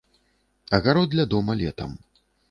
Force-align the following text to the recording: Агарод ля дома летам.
Агарод 0.77 1.13
ля 1.19 1.25
дома 1.33 1.53
летам. 1.59 1.91